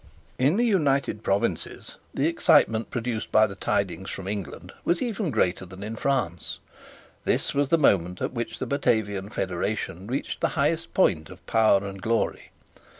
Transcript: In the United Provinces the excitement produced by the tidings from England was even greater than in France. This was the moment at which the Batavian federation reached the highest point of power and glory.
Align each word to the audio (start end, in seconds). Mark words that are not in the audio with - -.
In 0.39 0.57
the 0.57 0.65
United 0.65 1.21
Provinces 1.21 1.97
the 2.11 2.25
excitement 2.25 2.89
produced 2.89 3.31
by 3.31 3.45
the 3.45 3.53
tidings 3.53 4.09
from 4.09 4.27
England 4.27 4.73
was 4.83 4.99
even 4.99 5.29
greater 5.29 5.63
than 5.63 5.83
in 5.83 5.95
France. 5.95 6.57
This 7.23 7.53
was 7.53 7.69
the 7.69 7.77
moment 7.77 8.19
at 8.19 8.33
which 8.33 8.57
the 8.57 8.65
Batavian 8.65 9.29
federation 9.29 10.07
reached 10.07 10.41
the 10.41 10.47
highest 10.57 10.95
point 10.95 11.29
of 11.29 11.45
power 11.45 11.85
and 11.85 12.01
glory. 12.01 12.49